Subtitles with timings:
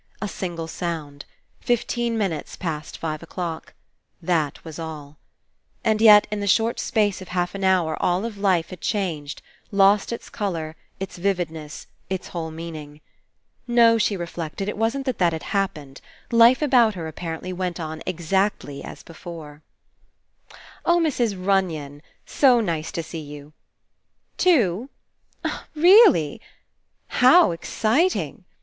[0.19, 1.25] A single sound.
[1.59, 3.75] Fifteen minutes past five o'clock.
[4.19, 5.17] That was all!
[5.83, 9.43] And yet in the short space of half an hour all of life had changed,
[9.69, 12.99] lost its colour, Its vividness, its whole meaning.
[13.67, 16.01] No, she reflected, it wasn't that that had happened.
[16.31, 19.61] Life about her, apparently, went on exactly as before.
[20.83, 21.35] "Oh, Mrs.
[21.37, 22.01] Runyon....
[22.25, 23.53] So nice to see you....
[24.39, 24.89] Two?...
[25.75, 26.41] Really?...
[27.05, 28.45] How ex citing!...